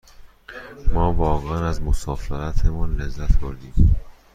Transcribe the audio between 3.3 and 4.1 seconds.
بردیم.